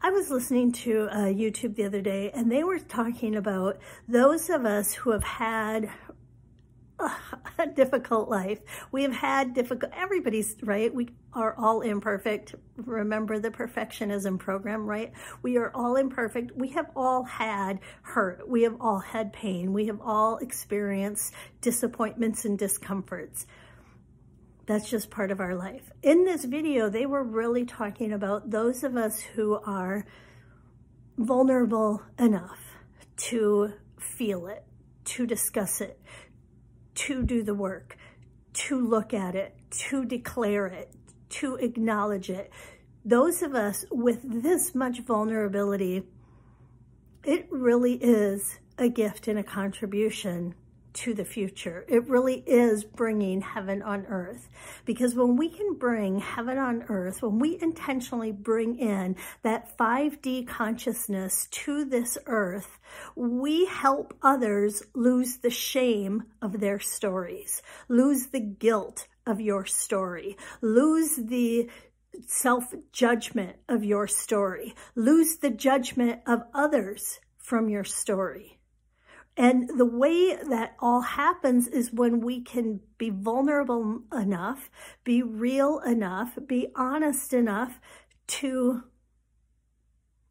I 0.02 0.12
was 0.12 0.30
listening 0.30 0.72
to 0.74 1.10
uh, 1.12 1.18
YouTube 1.26 1.76
the 1.76 1.86
other 1.86 2.02
day 2.02 2.32
and 2.32 2.52
they 2.52 2.64
were 2.64 2.80
talking 2.80 3.36
about 3.36 3.80
those 4.08 4.50
of 4.50 4.66
us 4.66 4.94
who 4.94 5.12
have 5.12 5.24
had 5.24 5.90
a 7.58 7.68
difficult 7.68 8.30
life. 8.30 8.60
We 8.92 9.04
have 9.04 9.14
had 9.14 9.54
difficult, 9.54 9.92
everybody's 9.96 10.56
right. 10.64 10.94
We 10.94 11.10
are 11.34 11.56
all 11.58 11.82
imperfect. 11.82 12.56
Remember 12.76 13.40
the 13.40 13.52
perfectionism 13.52 14.40
program, 14.40 14.86
right? 14.86 15.12
We 15.42 15.58
are 15.58 15.72
all 15.74 15.96
imperfect. 15.96 16.52
We 16.56 16.70
have 16.70 16.90
all 16.96 17.24
had 17.24 17.80
hurt. 18.02 18.48
We 18.48 18.64
have 18.64 18.78
all 18.80 19.00
had 19.00 19.34
pain. 19.34 19.74
We 19.74 19.88
have 19.88 20.02
all 20.02 20.38
experienced 20.38 21.34
disappointments 21.62 22.46
and 22.46 22.58
discomforts. 22.58 23.46
That's 24.66 24.90
just 24.90 25.10
part 25.10 25.32
of 25.32 25.40
our 25.40 25.56
life. 25.56 25.92
In 26.04 26.26
this 26.26 26.46
video, 26.46 26.90
they 26.90 27.06
were 27.06 27.24
really 27.24 27.66
talking 27.66 28.14
about 28.14 28.52
those 28.52 28.84
of 28.84 28.96
us 28.96 29.20
who 29.20 29.56
are 29.66 30.06
vulnerable 31.18 32.04
enough 32.18 32.60
to 33.18 33.74
feel 34.00 34.48
it, 34.48 34.64
to 35.04 35.26
discuss 35.26 35.82
it, 35.82 36.00
to 37.00 37.24
do 37.24 37.44
the 37.44 37.54
work, 37.54 37.98
to 38.52 38.78
look 38.78 39.14
at 39.14 39.34
it, 39.34 39.56
to 39.72 40.04
declare 40.04 40.68
it, 40.68 40.92
to 41.30 41.56
acknowledge 41.56 42.30
it. 42.30 42.52
Those 43.06 43.42
of 43.42 43.56
us 43.56 43.86
with 43.90 44.20
this 44.24 44.76
much 44.76 45.00
vulnerability, 45.00 46.04
it 47.24 47.48
really 47.50 47.94
is 47.94 48.60
a 48.78 48.90
gift 48.90 49.30
and 49.30 49.40
a 49.40 49.44
contribution 49.44 50.56
to 51.00 51.14
the 51.14 51.24
future. 51.24 51.86
It 51.88 52.10
really 52.10 52.44
is 52.46 52.84
bringing 52.84 53.40
heaven 53.40 53.82
on 53.82 54.06
earth. 54.08 54.50
Because 54.84 55.16
when 55.16 55.38
we 55.38 55.48
can 55.48 55.76
bring 55.76 56.20
heaven 56.20 56.58
on 56.58 56.84
earth, 56.90 57.22
when 57.22 57.40
we 57.40 57.58
intentionally 57.62 58.34
bring 58.34 58.78
in 58.78 59.16
that 59.44 59.78
5D 59.78 60.46
consciousness 60.48 61.48
to 61.52 61.86
this 61.86 62.18
earth, 62.26 62.80
we 63.16 63.66
help 63.66 64.14
others 64.22 64.84
lose 64.94 65.38
the 65.38 65.50
shame 65.50 66.24
of 66.42 66.60
their 66.60 66.80
stories, 66.80 67.62
lose 67.88 68.28
the 68.28 68.42
guilt 68.42 69.08
of 69.26 69.40
your 69.40 69.66
story, 69.66 70.36
lose 70.62 71.16
the 71.16 71.70
self-judgment 72.28 73.56
of 73.70 73.86
your 73.86 74.06
story, 74.06 74.76
lose 74.96 75.38
the 75.38 75.50
judgment 75.50 76.20
of 76.28 76.44
others 76.54 77.22
from 77.38 77.70
your 77.70 77.86
story. 77.86 78.59
And 79.40 79.70
the 79.80 79.86
way 79.86 80.36
that 80.36 80.76
all 80.80 81.00
happens 81.00 81.70
is 81.70 81.94
when 81.94 82.20
we 82.20 82.42
can 82.42 82.82
be 82.98 83.10
vulnerable 83.10 84.02
enough, 84.14 84.70
be 85.06 85.24
real 85.24 85.80
enough, 85.80 86.38
be 86.46 86.68
honest 86.76 87.34
enough 87.34 87.80
to 88.28 88.84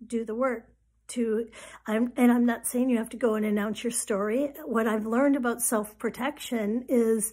do 0.07 0.27
the 0.27 0.35
work. 0.35 0.67
To, 1.13 1.47
I'm, 1.87 2.13
and 2.19 2.31
I'm 2.31 2.45
not 2.45 2.67
saying 2.67 2.91
you 2.91 2.99
have 2.99 3.09
to 3.09 3.17
go 3.17 3.35
and 3.35 3.47
announce 3.47 3.83
your 3.83 3.93
story. 3.93 4.53
What 4.67 4.87
I've 4.87 5.07
learned 5.07 5.37
about 5.37 5.63
self-protection 5.63 6.85
is, 6.91 7.33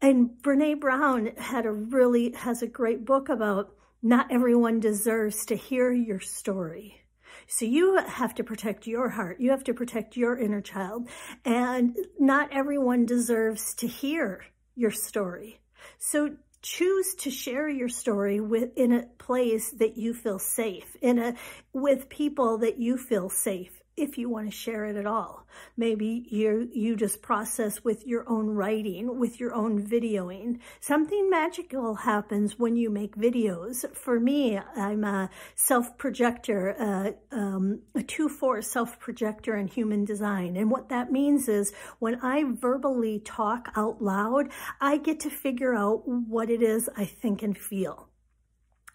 and 0.00 0.30
Brene 0.40 0.78
Brown 0.78 1.32
had 1.36 1.66
a 1.66 1.72
really, 1.72 2.30
has 2.34 2.62
a 2.62 2.68
great 2.68 3.04
book 3.04 3.28
about 3.28 3.74
not 4.02 4.30
everyone 4.30 4.78
deserves 4.78 5.46
to 5.46 5.56
hear 5.56 5.90
your 5.90 6.20
story. 6.20 7.02
So 7.48 7.64
you 7.64 7.96
have 7.96 8.34
to 8.36 8.44
protect 8.44 8.86
your 8.86 9.08
heart. 9.08 9.40
You 9.40 9.50
have 9.50 9.64
to 9.64 9.74
protect 9.74 10.16
your 10.16 10.38
inner 10.38 10.60
child. 10.60 11.08
And 11.44 11.96
not 12.18 12.52
everyone 12.52 13.06
deserves 13.06 13.74
to 13.76 13.86
hear 13.86 14.44
your 14.76 14.90
story. 14.90 15.60
So 15.98 16.36
choose 16.60 17.14
to 17.16 17.30
share 17.30 17.68
your 17.68 17.88
story 17.88 18.38
with 18.38 18.76
in 18.76 18.92
a 18.92 19.06
place 19.18 19.70
that 19.72 19.96
you 19.96 20.12
feel 20.12 20.38
safe, 20.38 20.96
in 21.00 21.18
a 21.18 21.34
with 21.72 22.08
people 22.08 22.58
that 22.58 22.78
you 22.78 22.98
feel 22.98 23.30
safe 23.30 23.82
if 23.98 24.18
you 24.18 24.28
want 24.28 24.46
to 24.46 24.56
share 24.56 24.84
it 24.86 24.96
at 24.96 25.06
all. 25.06 25.46
Maybe 25.76 26.26
you 26.28 26.68
you 26.72 26.96
just 26.96 27.22
process 27.22 27.82
with 27.84 28.06
your 28.06 28.28
own 28.28 28.48
writing, 28.48 29.18
with 29.18 29.40
your 29.40 29.54
own 29.54 29.84
videoing. 29.84 30.60
Something 30.80 31.30
magical 31.30 31.94
happens 31.94 32.58
when 32.58 32.76
you 32.76 32.90
make 32.90 33.16
videos. 33.16 33.84
For 33.94 34.20
me, 34.20 34.58
I'm 34.76 35.04
a 35.04 35.30
self-projector, 35.54 36.76
uh, 36.78 37.36
um, 37.36 37.80
a 37.94 38.00
2-4 38.00 38.64
self-projector 38.64 39.56
in 39.56 39.68
human 39.68 40.04
design. 40.04 40.56
And 40.56 40.70
what 40.70 40.88
that 40.90 41.10
means 41.12 41.48
is 41.48 41.72
when 41.98 42.20
I 42.22 42.44
verbally 42.44 43.20
talk 43.20 43.72
out 43.76 44.02
loud, 44.02 44.50
I 44.80 44.98
get 44.98 45.20
to 45.20 45.30
figure 45.30 45.74
out 45.74 46.06
what 46.06 46.50
it 46.50 46.62
is 46.62 46.88
I 46.96 47.04
think 47.04 47.42
and 47.42 47.56
feel. 47.56 48.07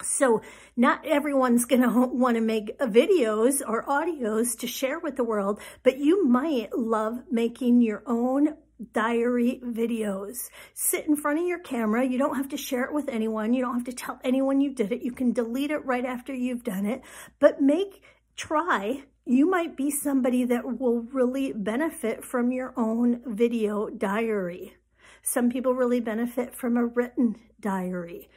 So 0.02 0.42
not 0.76 1.06
everyone's 1.06 1.66
going 1.66 1.82
to 1.84 1.90
want 1.90 2.36
to 2.36 2.42
make 2.42 2.78
videos 2.80 3.62
or 3.66 3.86
audios 3.86 4.58
to 4.60 4.68
share 4.68 5.00
with 5.00 5.16
the 5.16 5.24
world, 5.24 5.60
but 5.84 6.00
you 6.00 6.26
might 6.26 6.76
love 6.78 7.24
making 7.32 7.82
your 7.82 8.04
own 8.06 8.56
diary 8.92 9.62
videos. 9.64 10.50
Sit 10.74 11.08
in 11.08 11.16
front 11.16 11.40
of 11.40 11.46
your 11.46 11.60
camera. 11.60 12.06
You 12.06 12.18
don't 12.18 12.36
have 12.36 12.50
to 12.50 12.58
share 12.58 12.84
it 12.84 12.94
with 12.94 13.08
anyone. 13.08 13.54
You 13.54 13.62
don't 13.62 13.76
have 13.76 13.86
to 13.86 13.94
tell 13.94 14.20
anyone 14.24 14.62
you 14.62 14.74
did 14.74 14.92
it. 14.92 15.04
You 15.04 15.12
can 15.12 15.32
delete 15.32 15.72
it 15.72 15.86
right 15.86 16.06
after 16.06 16.34
you've 16.34 16.64
done 16.64 16.86
it, 16.86 17.02
but 17.40 17.62
make, 17.62 18.02
try, 18.36 19.04
you 19.26 19.50
might 19.50 19.78
be 19.78 19.90
somebody 19.90 20.44
that 20.46 20.80
will 20.80 21.02
really 21.02 21.54
benefit 21.54 22.26
from 22.26 22.52
your 22.52 22.74
own 22.76 23.22
video 23.26 23.88
diary. 23.90 24.76
Some 25.22 25.50
people 25.50 25.74
really 25.74 26.02
benefit 26.02 26.54
from 26.54 26.76
a 26.76 26.86
written 26.86 27.38
diary 27.62 28.30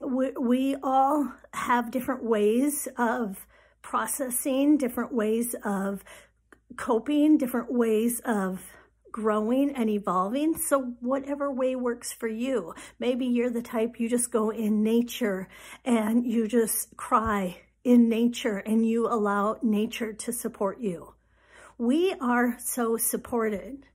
we, 0.00 0.30
we 0.32 0.76
all 0.82 1.32
have 1.52 1.90
different 1.90 2.24
ways 2.24 2.88
of 2.96 3.46
processing, 3.82 4.76
different 4.76 5.12
ways 5.12 5.54
of 5.64 6.02
coping, 6.76 7.36
different 7.38 7.72
ways 7.72 8.20
of 8.24 8.62
growing 9.12 9.74
and 9.74 9.90
evolving. 9.90 10.56
So 10.56 10.94
whatever 11.00 11.52
way 11.52 11.74
works 11.74 12.12
for 12.12 12.28
you. 12.28 12.74
Maybe 12.98 13.26
you're 13.26 13.50
the 13.50 13.62
type 13.62 13.98
you 13.98 14.08
just 14.08 14.30
go 14.30 14.50
in 14.50 14.82
nature 14.82 15.48
and 15.84 16.24
you 16.24 16.46
just 16.46 16.96
cry 16.96 17.60
in 17.82 18.08
nature 18.08 18.58
and 18.58 18.86
you 18.86 19.08
allow 19.08 19.58
nature 19.62 20.12
to 20.12 20.32
support 20.32 20.80
you. 20.80 21.14
We 21.78 22.14
are 22.20 22.56
so 22.60 22.96
supported 22.96 23.86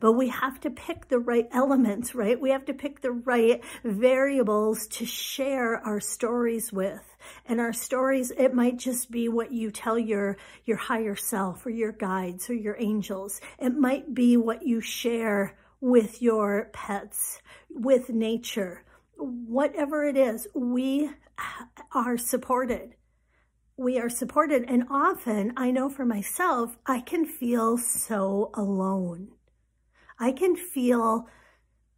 but 0.00 0.12
we 0.12 0.28
have 0.28 0.60
to 0.60 0.70
pick 0.70 1.08
the 1.08 1.18
right 1.18 1.48
elements, 1.52 2.14
right? 2.14 2.40
We 2.40 2.50
have 2.50 2.64
to 2.66 2.74
pick 2.74 3.00
the 3.00 3.12
right 3.12 3.62
variables 3.84 4.86
to 4.88 5.06
share 5.06 5.78
our 5.78 6.00
stories 6.00 6.72
with. 6.72 7.16
And 7.46 7.60
our 7.60 7.72
stories, 7.72 8.32
it 8.32 8.54
might 8.54 8.78
just 8.78 9.10
be 9.10 9.28
what 9.28 9.52
you 9.52 9.70
tell 9.70 9.98
your, 9.98 10.36
your 10.64 10.76
higher 10.76 11.16
self 11.16 11.64
or 11.64 11.70
your 11.70 11.92
guides 11.92 12.50
or 12.50 12.54
your 12.54 12.76
angels. 12.78 13.40
It 13.58 13.76
might 13.76 14.14
be 14.14 14.36
what 14.36 14.66
you 14.66 14.80
share 14.80 15.56
with 15.80 16.22
your 16.22 16.70
pets, 16.72 17.40
with 17.70 18.10
nature. 18.10 18.84
Whatever 19.16 20.04
it 20.04 20.16
is, 20.16 20.46
we 20.54 21.10
are 21.94 22.16
supported 22.16 22.94
we 23.76 23.98
are 23.98 24.08
supported. 24.08 24.64
And 24.68 24.84
often, 24.90 25.52
I 25.56 25.70
know 25.70 25.88
for 25.88 26.04
myself, 26.04 26.78
I 26.86 27.00
can 27.00 27.24
feel 27.24 27.78
so 27.78 28.50
alone. 28.54 29.28
I 30.22 30.30
can 30.30 30.54
feel 30.54 31.26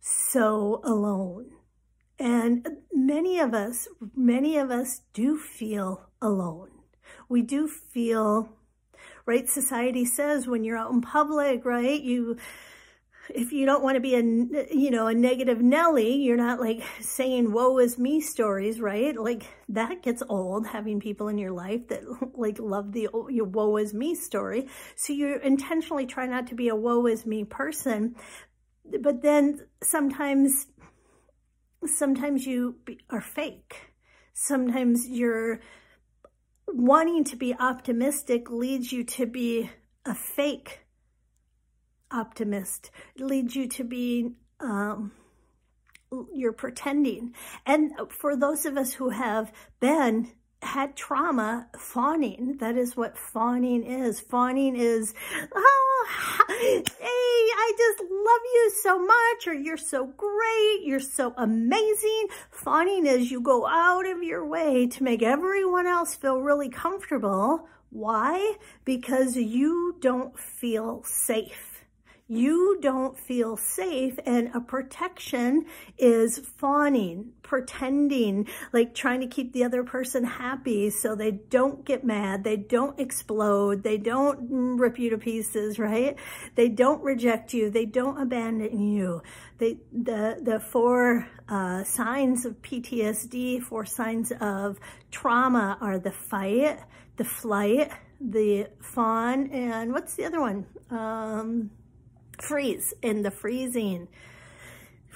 so 0.00 0.80
alone. 0.82 1.50
And 2.18 2.66
many 2.90 3.38
of 3.38 3.52
us, 3.52 3.86
many 4.16 4.56
of 4.56 4.70
us 4.70 5.02
do 5.12 5.36
feel 5.36 6.08
alone. 6.22 6.70
We 7.28 7.42
do 7.42 7.68
feel, 7.68 8.48
right? 9.26 9.46
Society 9.46 10.06
says 10.06 10.46
when 10.46 10.64
you're 10.64 10.78
out 10.78 10.90
in 10.90 11.02
public, 11.02 11.66
right? 11.66 12.00
You, 12.00 12.38
if 13.30 13.52
you 13.52 13.64
don't 13.66 13.82
want 13.82 13.96
to 13.96 14.00
be 14.00 14.14
a, 14.14 14.22
you 14.74 14.90
know, 14.90 15.06
a 15.06 15.14
negative 15.14 15.60
Nelly, 15.60 16.16
you're 16.16 16.36
not 16.36 16.60
like 16.60 16.82
saying 17.00 17.52
woe 17.52 17.78
is 17.78 17.98
me 17.98 18.20
stories, 18.20 18.80
right? 18.80 19.16
Like 19.16 19.46
that 19.68 20.02
gets 20.02 20.22
old 20.28 20.66
having 20.66 21.00
people 21.00 21.28
in 21.28 21.38
your 21.38 21.52
life 21.52 21.88
that 21.88 22.02
like 22.34 22.58
love 22.58 22.92
the 22.92 23.08
your 23.30 23.46
woe 23.46 23.76
is 23.76 23.94
me 23.94 24.14
story. 24.14 24.68
So 24.96 25.12
you 25.12 25.38
intentionally 25.42 26.06
try 26.06 26.26
not 26.26 26.48
to 26.48 26.54
be 26.54 26.68
a 26.68 26.76
woe 26.76 27.06
is 27.06 27.24
me 27.24 27.44
person. 27.44 28.16
But 29.00 29.22
then 29.22 29.60
sometimes, 29.82 30.66
sometimes 31.86 32.46
you 32.46 32.76
are 33.08 33.22
fake. 33.22 33.92
Sometimes 34.34 35.08
you're 35.08 35.60
wanting 36.66 37.24
to 37.24 37.36
be 37.36 37.54
optimistic 37.54 38.50
leads 38.50 38.92
you 38.92 39.04
to 39.04 39.26
be 39.26 39.70
a 40.04 40.14
fake 40.14 40.83
optimist. 42.14 42.90
It 43.16 43.22
leads 43.22 43.56
you 43.56 43.68
to 43.68 43.84
be, 43.84 44.30
um, 44.60 45.12
you're 46.32 46.52
pretending. 46.52 47.34
And 47.66 47.92
for 48.08 48.36
those 48.36 48.66
of 48.66 48.76
us 48.76 48.92
who 48.94 49.10
have 49.10 49.52
been 49.80 50.30
had 50.64 50.96
trauma, 50.96 51.68
fawning. 51.78 52.56
That 52.58 52.76
is 52.76 52.96
what 52.96 53.16
fawning 53.16 53.84
is. 53.84 54.20
Fawning 54.20 54.76
is, 54.76 55.14
oh, 55.54 56.06
hey, 56.48 56.82
I 57.06 57.72
just 57.76 58.00
love 58.00 58.40
you 58.54 58.72
so 58.82 58.98
much, 58.98 59.46
or 59.46 59.54
you're 59.54 59.76
so 59.76 60.06
great, 60.06 60.80
you're 60.82 61.00
so 61.00 61.34
amazing. 61.36 62.28
Fawning 62.50 63.06
is 63.06 63.30
you 63.30 63.40
go 63.40 63.66
out 63.66 64.06
of 64.06 64.22
your 64.22 64.46
way 64.46 64.86
to 64.88 65.02
make 65.02 65.22
everyone 65.22 65.86
else 65.86 66.14
feel 66.14 66.40
really 66.40 66.68
comfortable. 66.68 67.68
Why? 67.90 68.56
Because 68.84 69.36
you 69.36 69.96
don't 70.00 70.36
feel 70.38 71.02
safe 71.04 71.73
you 72.26 72.78
don't 72.80 73.18
feel 73.18 73.54
safe 73.56 74.18
and 74.24 74.50
a 74.54 74.60
protection 74.60 75.66
is 75.98 76.38
fawning, 76.38 77.32
pretending, 77.42 78.48
like 78.72 78.94
trying 78.94 79.20
to 79.20 79.26
keep 79.26 79.52
the 79.52 79.62
other 79.62 79.84
person 79.84 80.24
happy 80.24 80.88
so 80.88 81.14
they 81.14 81.32
don't 81.32 81.84
get 81.84 82.02
mad, 82.02 82.42
they 82.42 82.56
don't 82.56 82.98
explode, 82.98 83.82
they 83.82 83.98
don't 83.98 84.78
rip 84.78 84.98
you 84.98 85.10
to 85.10 85.18
pieces, 85.18 85.78
right? 85.78 86.16
They 86.54 86.70
don't 86.70 87.02
reject 87.02 87.52
you, 87.52 87.68
they 87.68 87.84
don't 87.84 88.20
abandon 88.20 88.80
you. 88.80 89.22
They, 89.58 89.76
the, 89.92 90.38
the 90.40 90.60
four 90.60 91.28
uh, 91.46 91.84
signs 91.84 92.46
of 92.46 92.60
PTSD, 92.62 93.62
four 93.62 93.84
signs 93.84 94.32
of 94.40 94.80
trauma 95.10 95.76
are 95.78 95.98
the 95.98 96.12
fight, 96.12 96.78
the 97.16 97.24
flight, 97.24 97.92
the 98.18 98.68
fawn, 98.80 99.50
and 99.50 99.92
what's 99.92 100.14
the 100.14 100.24
other 100.24 100.40
one? 100.40 100.64
Um, 100.90 101.70
freeze 102.42 102.94
in 103.02 103.22
the 103.22 103.30
freezing. 103.30 104.08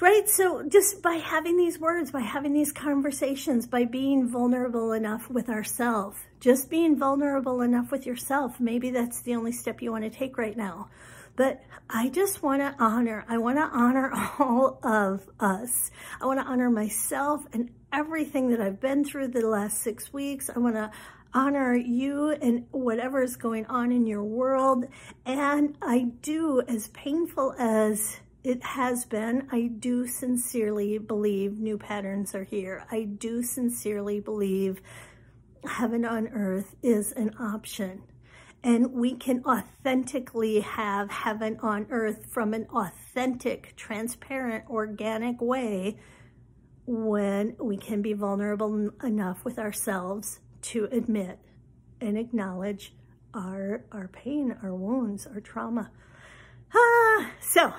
Right? 0.00 0.28
So 0.28 0.62
just 0.68 1.02
by 1.02 1.14
having 1.14 1.56
these 1.56 1.78
words, 1.78 2.12
by 2.12 2.20
having 2.20 2.52
these 2.52 2.70
conversations, 2.70 3.66
by 3.66 3.84
being 3.84 4.28
vulnerable 4.28 4.92
enough 4.92 5.28
with 5.28 5.48
ourselves, 5.48 6.18
just 6.38 6.70
being 6.70 6.96
vulnerable 6.96 7.62
enough 7.62 7.90
with 7.90 8.06
yourself, 8.06 8.60
maybe 8.60 8.90
that's 8.90 9.22
the 9.22 9.34
only 9.34 9.50
step 9.50 9.82
you 9.82 9.90
want 9.90 10.04
to 10.04 10.10
take 10.10 10.38
right 10.38 10.56
now. 10.56 10.88
But 11.34 11.62
I 11.88 12.08
just 12.08 12.42
want 12.42 12.62
to 12.62 12.74
honor, 12.80 13.24
I 13.28 13.38
want 13.38 13.58
to 13.58 13.62
honor 13.62 14.12
all 14.38 14.78
of 14.82 15.28
us. 15.38 15.90
I 16.20 16.26
want 16.26 16.40
to 16.40 16.46
honor 16.46 16.70
myself 16.70 17.44
and 17.52 17.70
everything 17.92 18.50
that 18.50 18.60
I've 18.60 18.80
been 18.80 19.04
through 19.04 19.28
the 19.28 19.46
last 19.46 19.82
six 19.82 20.12
weeks. 20.12 20.50
I 20.54 20.58
want 20.58 20.74
to 20.74 20.90
honor 21.34 21.74
you 21.74 22.30
and 22.30 22.66
whatever 22.70 23.22
is 23.22 23.36
going 23.36 23.66
on 23.66 23.92
in 23.92 24.06
your 24.06 24.24
world. 24.24 24.86
And 25.26 25.76
I 25.82 26.06
do, 26.22 26.62
as 26.66 26.88
painful 26.88 27.54
as 27.58 28.20
it 28.44 28.62
has 28.62 29.04
been, 29.04 29.48
I 29.52 29.70
do 29.78 30.06
sincerely 30.06 30.98
believe 30.98 31.58
new 31.58 31.76
patterns 31.76 32.34
are 32.34 32.44
here. 32.44 32.84
I 32.90 33.04
do 33.04 33.42
sincerely 33.42 34.20
believe 34.20 34.80
heaven 35.64 36.04
on 36.04 36.28
earth 36.28 36.74
is 36.82 37.12
an 37.12 37.34
option. 37.38 38.02
And 38.64 38.92
we 38.92 39.14
can 39.14 39.44
authentically 39.44 40.60
have 40.60 41.10
heaven 41.10 41.58
on 41.62 41.86
earth 41.90 42.26
from 42.30 42.54
an 42.54 42.66
authentic, 42.74 43.76
transparent, 43.76 44.64
organic 44.68 45.40
way 45.40 45.98
when 46.86 47.54
we 47.60 47.76
can 47.76 48.02
be 48.02 48.14
vulnerable 48.14 48.90
enough 49.04 49.44
with 49.44 49.58
ourselves 49.58 50.40
to 50.68 50.88
admit 50.92 51.38
and 52.00 52.18
acknowledge 52.18 52.92
our, 53.34 53.84
our 53.90 54.08
pain, 54.08 54.56
our 54.62 54.74
wounds, 54.74 55.26
our 55.26 55.40
trauma. 55.40 55.90
Ah, 56.74 57.30
so 57.40 57.72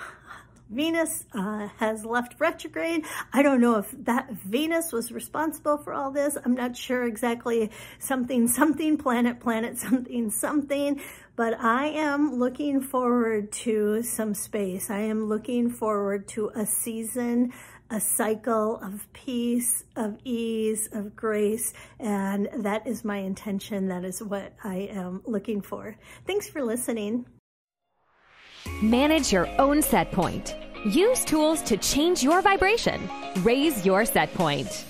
Venus 0.69 1.25
uh, 1.33 1.67
has 1.77 2.05
left 2.05 2.35
retrograde. 2.39 3.05
I 3.33 3.41
don't 3.41 3.59
know 3.59 3.77
if 3.77 3.91
that 4.05 4.31
Venus 4.31 4.91
was 4.91 5.11
responsible 5.11 5.77
for 5.77 5.93
all 5.93 6.11
this. 6.11 6.37
I'm 6.43 6.55
not 6.55 6.77
sure 6.77 7.05
exactly 7.07 7.71
something, 7.97 8.47
something, 8.47 8.97
planet, 8.97 9.39
planet, 9.39 9.77
something, 9.79 10.29
something. 10.29 11.01
But 11.35 11.59
I 11.59 11.87
am 11.87 12.35
looking 12.35 12.81
forward 12.81 13.51
to 13.63 14.03
some 14.03 14.33
space. 14.33 14.89
I 14.89 14.99
am 14.99 15.27
looking 15.27 15.69
forward 15.69 16.27
to 16.29 16.51
a 16.55 16.65
season 16.65 17.53
a 17.91 17.99
cycle 17.99 18.77
of 18.83 19.11
peace, 19.13 19.83
of 19.95 20.17
ease, 20.23 20.89
of 20.91 21.15
grace, 21.15 21.73
and 21.99 22.47
that 22.57 22.85
is 22.85 23.03
my 23.03 23.17
intention. 23.17 23.87
That 23.87 24.05
is 24.05 24.21
what 24.21 24.53
I 24.63 24.89
am 24.91 25.21
looking 25.25 25.61
for. 25.61 25.97
Thanks 26.25 26.47
for 26.47 26.63
listening. 26.63 27.25
Manage 28.81 29.33
your 29.33 29.49
own 29.59 29.81
set 29.81 30.09
point. 30.09 30.55
Use 30.85 31.25
tools 31.25 31.61
to 31.63 31.75
change 31.75 32.23
your 32.23 32.41
vibration. 32.41 33.09
Raise 33.39 33.85
your 33.85 34.05
set 34.05 34.33
point. 34.35 34.85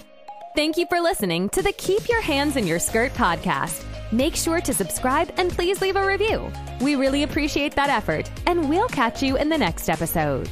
Thank 0.56 0.78
you 0.78 0.86
for 0.88 1.02
listening 1.02 1.50
to 1.50 1.64
the 1.64 1.72
Keep 1.72 2.08
Your 2.08 2.22
Hands 2.22 2.56
in 2.56 2.68
Your 2.68 2.78
Skirt 2.78 3.14
podcast. 3.14 3.84
Make 4.12 4.36
sure 4.36 4.62
to 4.62 4.76
subscribe 4.76 5.32
and 5.38 5.50
please 5.52 5.82
leave 5.82 5.96
a 5.96 6.06
review. 6.06 6.52
We 6.82 6.98
really 6.98 7.24
appreciate 7.24 7.76
that 7.76 7.90
effort, 7.90 8.30
and 8.46 8.70
we'll 8.70 8.90
catch 8.90 9.24
you 9.24 9.38
in 9.38 9.50
the 9.50 9.58
next 9.58 9.90
episode. 9.90 10.48